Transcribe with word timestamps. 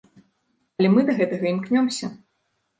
Але 0.79 0.87
мы 0.95 1.05
да 1.11 1.17
гэтага 1.21 1.45
імкнёмся! 1.53 2.13